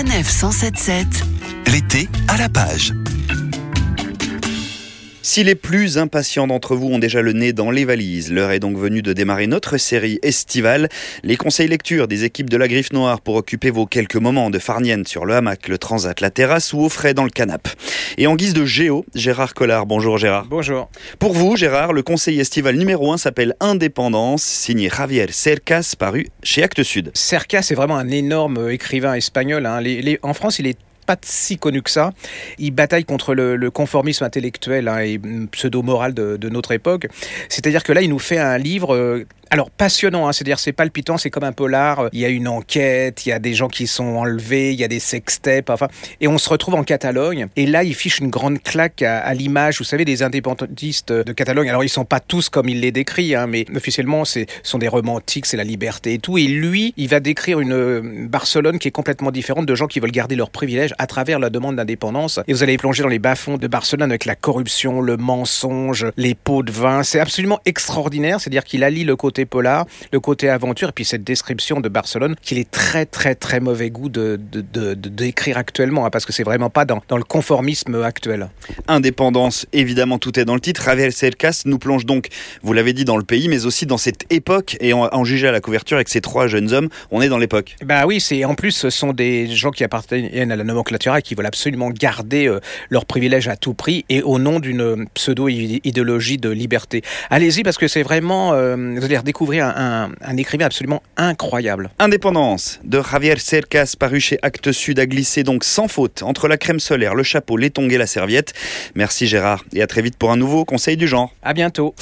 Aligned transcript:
Sanef 0.00 0.30
177. 0.30 1.06
L'été 1.66 2.08
à 2.26 2.38
la 2.38 2.48
page. 2.48 2.94
Si 5.22 5.44
les 5.44 5.54
plus 5.54 5.98
impatients 5.98 6.46
d'entre 6.46 6.74
vous 6.74 6.86
ont 6.88 6.98
déjà 6.98 7.20
le 7.20 7.34
nez 7.34 7.52
dans 7.52 7.70
les 7.70 7.84
valises, 7.84 8.32
l'heure 8.32 8.52
est 8.52 8.58
donc 8.58 8.78
venue 8.78 9.02
de 9.02 9.12
démarrer 9.12 9.46
notre 9.46 9.76
série 9.76 10.18
estivale. 10.22 10.88
Les 11.24 11.36
conseils 11.36 11.68
lecture 11.68 12.08
des 12.08 12.24
équipes 12.24 12.48
de 12.48 12.56
la 12.56 12.66
Griffe 12.68 12.92
Noire 12.94 13.20
pour 13.20 13.34
occuper 13.34 13.68
vos 13.70 13.84
quelques 13.84 14.16
moments 14.16 14.48
de 14.48 14.58
farnienne 14.58 15.06
sur 15.06 15.26
le 15.26 15.34
hamac, 15.34 15.68
le 15.68 15.76
transat, 15.76 16.18
la 16.22 16.30
terrasse 16.30 16.72
ou 16.72 16.80
au 16.80 16.88
frais 16.88 17.12
dans 17.12 17.24
le 17.24 17.30
canap. 17.30 17.68
Et 18.16 18.26
en 18.26 18.34
guise 18.34 18.54
de 18.54 18.64
géo, 18.64 19.04
Gérard 19.14 19.52
Collard. 19.52 19.84
Bonjour 19.84 20.16
Gérard. 20.16 20.46
Bonjour. 20.46 20.88
Pour 21.18 21.34
vous, 21.34 21.54
Gérard, 21.54 21.92
le 21.92 22.02
conseil 22.02 22.40
estival 22.40 22.76
numéro 22.76 23.12
1 23.12 23.18
s'appelle 23.18 23.54
Indépendance, 23.60 24.42
signé 24.42 24.88
Javier 24.88 25.26
Cercas, 25.30 25.94
paru 25.98 26.28
chez 26.42 26.62
Actes 26.62 26.82
Sud. 26.82 27.10
Cercas 27.12 27.68
est 27.70 27.74
vraiment 27.74 27.98
un 27.98 28.08
énorme 28.08 28.70
écrivain 28.70 29.12
espagnol. 29.14 29.66
hein. 29.66 29.82
Les- 29.82 30.00
les- 30.00 30.18
en 30.22 30.32
France, 30.32 30.58
il 30.60 30.66
est 30.66 30.78
pas 31.10 31.16
si 31.22 31.58
connu 31.58 31.82
que 31.82 31.90
ça. 31.90 32.12
Il 32.58 32.70
bataille 32.70 33.04
contre 33.04 33.34
le, 33.34 33.70
conformisme 33.70 34.24
intellectuel 34.24 34.88
hein, 34.88 34.98
et 34.98 35.20
pseudo-moral 35.50 36.14
de, 36.14 36.36
de 36.36 36.48
notre 36.48 36.72
époque. 36.72 37.06
C'est-à-dire 37.48 37.82
que 37.82 37.92
là, 37.92 38.02
il 38.02 38.10
nous 38.10 38.18
fait 38.18 38.38
un 38.38 38.58
livre... 38.58 39.24
euh, 39.50 39.54
alors 39.60 39.70
passionnant, 39.70 40.28
hein, 40.28 40.32
c'est-à-dire 40.32 40.58
c'est 40.58 40.72
palpitant, 40.72 41.18
c'est 41.18 41.30
comme 41.30 41.44
un 41.44 41.52
polar. 41.52 42.08
Il 42.12 42.20
y 42.20 42.24
a 42.24 42.28
une 42.28 42.48
enquête, 42.48 43.26
il 43.26 43.30
y 43.30 43.32
a 43.32 43.38
des 43.38 43.54
gens 43.54 43.68
qui 43.68 43.86
sont 43.86 44.16
enlevés, 44.16 44.72
il 44.72 44.80
y 44.80 44.84
a 44.84 44.88
des 44.88 45.00
sextapes, 45.00 45.70
enfin, 45.70 45.88
et 46.20 46.28
on 46.28 46.38
se 46.38 46.48
retrouve 46.48 46.74
en 46.74 46.84
Catalogne. 46.84 47.48
Et 47.56 47.66
là, 47.66 47.84
il 47.84 47.94
fiche 47.94 48.20
une 48.20 48.30
grande 48.30 48.62
claque 48.62 49.02
à, 49.02 49.32
l'image, 49.34 49.78
vous 49.78 49.84
savez, 49.84 50.04
des 50.04 50.22
indépendantistes 50.22 51.12
de 51.12 51.32
Catalogne. 51.32 51.68
Alors 51.68 51.84
ils 51.84 51.88
sont 51.88 52.04
pas 52.04 52.20
tous 52.20 52.48
comme 52.48 52.68
il 52.68 52.80
les 52.80 52.92
décrit, 52.92 53.34
hein, 53.34 53.46
mais 53.46 53.66
officiellement, 53.74 54.24
c'est 54.24 54.46
sont 54.62 54.78
des 54.78 54.88
romantiques, 54.88 55.46
c'est 55.46 55.56
la 55.56 55.64
liberté 55.64 56.14
et 56.14 56.18
tout. 56.18 56.38
Et 56.38 56.46
lui, 56.46 56.94
il 56.96 57.08
va 57.08 57.20
décrire 57.20 57.60
une 57.60 57.72
euh, 57.72 58.26
Barcelone 58.28 58.78
qui 58.78 58.88
est 58.88 58.92
complètement 58.92 59.30
différente 59.30 59.66
de 59.66 59.74
gens 59.74 59.86
qui 59.86 60.00
veulent 60.00 60.10
garder 60.10 60.36
leurs 60.36 60.50
privilèges 60.50 60.94
à 60.98 61.06
travers 61.06 61.38
la 61.38 61.50
demande 61.50 61.76
d'indépendance. 61.76 62.40
Et 62.46 62.52
vous 62.52 62.62
allez 62.62 62.76
plonger 62.76 63.02
dans 63.02 63.08
les 63.08 63.18
bas-fonds 63.18 63.58
de 63.58 63.66
Barcelone 63.66 64.10
avec 64.10 64.24
la 64.24 64.36
corruption, 64.36 65.00
le 65.00 65.16
mensonge, 65.16 66.06
les 66.16 66.34
pots 66.34 66.62
de 66.62 66.72
vin. 66.72 67.02
C'est 67.02 67.20
absolument 67.20 67.60
extraordinaire. 67.64 68.40
C'est-à-dire 68.40 68.64
qu'il 68.64 68.84
allie 68.84 69.04
le 69.04 69.16
côté 69.16 69.39
polar, 69.46 69.86
le 70.12 70.20
côté 70.20 70.48
aventure, 70.48 70.88
et 70.88 70.92
puis 70.92 71.04
cette 71.04 71.24
description 71.24 71.80
de 71.80 71.88
Barcelone 71.88 72.34
qu'il 72.42 72.58
est 72.58 72.70
très 72.70 73.06
très 73.06 73.34
très 73.34 73.60
mauvais 73.60 73.90
goût 73.90 74.08
de 74.08 74.38
de- 74.52 74.60
de- 74.60 74.94
de- 74.94 75.08
d'écrire 75.08 75.58
actuellement, 75.58 76.06
hein, 76.06 76.10
parce 76.10 76.24
que 76.26 76.32
c'est 76.32 76.42
vraiment 76.44 76.70
pas 76.70 76.84
dans, 76.84 77.02
dans 77.08 77.16
le 77.16 77.24
conformisme 77.24 78.02
actuel. 78.02 78.48
Indépendance, 78.88 79.66
évidemment, 79.72 80.18
tout 80.18 80.38
est 80.38 80.44
dans 80.44 80.54
le 80.54 80.60
titre. 80.60 80.82
Javier 80.84 81.10
Cercas 81.10 81.62
nous 81.64 81.78
plonge 81.78 82.06
donc, 82.06 82.28
vous 82.62 82.72
l'avez 82.72 82.92
dit, 82.92 83.04
dans 83.04 83.16
le 83.16 83.24
pays, 83.24 83.48
mais 83.48 83.66
aussi 83.66 83.86
dans 83.86 83.98
cette 83.98 84.24
époque. 84.30 84.76
Et 84.80 84.92
en, 84.92 85.08
en 85.12 85.24
juger 85.24 85.48
à 85.48 85.52
la 85.52 85.60
couverture 85.60 85.96
avec 85.96 86.08
ces 86.08 86.20
trois 86.20 86.46
jeunes 86.46 86.72
hommes, 86.72 86.88
on 87.10 87.20
est 87.22 87.28
dans 87.28 87.38
l'époque. 87.38 87.76
Bah 87.84 88.06
oui, 88.06 88.20
c'est 88.20 88.44
en 88.44 88.54
plus 88.54 88.72
ce 88.72 88.90
sont 88.90 89.12
des 89.12 89.46
gens 89.48 89.70
qui 89.70 89.84
appartiennent 89.84 90.50
à 90.52 90.56
la 90.56 90.64
nomenclature 90.64 91.16
et 91.16 91.22
qui 91.22 91.34
veulent 91.34 91.46
absolument 91.46 91.90
garder 91.90 92.46
euh, 92.48 92.60
leurs 92.90 93.04
privilèges 93.06 93.48
à 93.48 93.56
tout 93.56 93.74
prix 93.74 94.04
et 94.08 94.22
au 94.22 94.38
nom 94.38 94.60
d'une 94.60 95.06
pseudo-idéologie 95.14 96.38
de 96.38 96.48
liberté. 96.50 97.02
Allez-y 97.30 97.62
parce 97.62 97.78
que 97.78 97.88
c'est 97.88 98.02
vraiment, 98.02 98.52
euh, 98.54 98.76
vous 98.98 99.06
allez 99.30 99.36
redécouvrir 99.36 99.64
un, 99.66 100.08
un- 100.10 100.10
un 100.32 100.36
écrivain 100.36 100.66
absolument 100.66 101.02
incroyable. 101.16 101.90
Indépendance 101.98 102.80
de 102.84 103.00
Javier 103.02 103.36
Cercas, 103.38 103.94
paru 103.98 104.18
chez 104.20 104.38
Actes 104.42 104.72
Sud, 104.72 104.98
a 104.98 105.06
glissé 105.06 105.42
donc 105.44 105.62
sans 105.64 105.86
faute 105.88 106.22
entre 106.22 106.48
la 106.48 106.56
crème 106.56 106.80
solaire, 106.80 107.14
le 107.14 107.22
chapeau, 107.22 107.56
les 107.56 107.70
tongs 107.70 107.88
et 107.90 107.98
la 107.98 108.06
serviette. 108.06 108.52
Merci 108.96 109.26
Gérard, 109.28 109.64
et 109.72 109.82
à 109.82 109.86
très 109.86 110.02
vite 110.02 110.16
pour 110.18 110.32
un 110.32 110.36
nouveau 110.36 110.64
conseil 110.64 110.96
du 110.96 111.06
genre. 111.06 111.32
À 111.42 111.54
bientôt. 111.54 111.94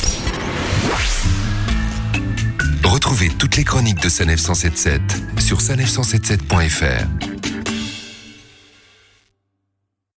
Retrouvez 2.85 3.29
toutes 3.39 3.57
les 3.57 3.65
chroniques 3.65 4.03
de 4.03 4.09
Sanef 4.09 4.41
177 4.41 5.01
sur 5.39 5.59
sanef177.fr. 5.59 7.38